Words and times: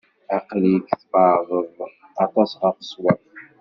Aql-ik 0.37 0.87
tbeɛdeḍ 1.01 1.77
aṭas 2.23 2.51
ɣef 2.61 2.77
ṣṣwab. 2.89 3.21